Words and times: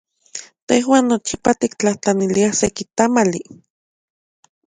Tejuan 0.71 1.03
nochipa 1.11 1.51
tiktlajtlaniliaj 1.61 2.53
seki 2.61 2.83
tamali. 2.97 3.41